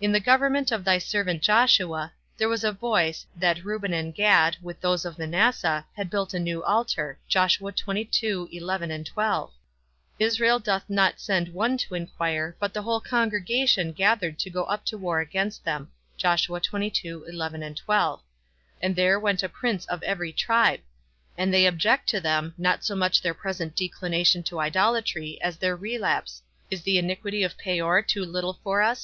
[0.00, 4.56] In the government of thy servant Joshua, there was a voice, that Reuben and Gad,
[4.60, 7.16] with those of Manasseh, had built a new altar.
[7.32, 7.78] Israel
[10.58, 14.98] doth not send one to inquire, but the whole congregation gathered to go up to
[14.98, 15.92] war against them,
[16.24, 16.48] and
[18.96, 20.80] there went a prince of every tribe;
[21.38, 25.76] and they object to them, not so much their present declination to idolatry, as their
[25.76, 29.00] relapse: _Is the iniquity of Peor too little for us?